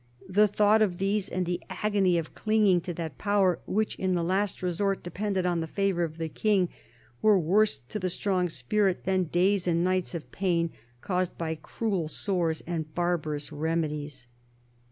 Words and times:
The 0.27 0.47
thought 0.47 0.81
of 0.81 0.97
these, 0.97 1.29
and 1.29 1.45
the 1.45 1.61
agony 1.69 2.17
of 2.17 2.33
clinging 2.33 2.81
to 2.81 2.93
that 2.95 3.19
power 3.19 3.59
which, 3.67 3.93
in 3.97 4.15
the 4.15 4.23
last 4.23 4.63
resort, 4.63 5.03
depended 5.03 5.45
on 5.45 5.59
the 5.59 5.67
favour 5.67 6.03
of 6.03 6.17
the 6.17 6.27
King, 6.27 6.69
were 7.21 7.37
worse 7.37 7.77
to 7.89 7.99
the 7.99 8.09
strong 8.09 8.49
spirit 8.49 9.03
than 9.03 9.25
days 9.25 9.67
and 9.67 9.83
nights 9.83 10.15
of 10.15 10.31
pain 10.31 10.71
caused 11.01 11.37
by 11.37 11.53
cruel 11.53 12.07
sores 12.07 12.63
and 12.65 12.91
barbarous 12.95 13.51
remedies. 13.51 14.25